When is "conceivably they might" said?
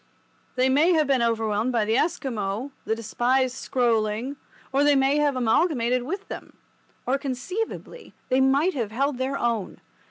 7.19-8.73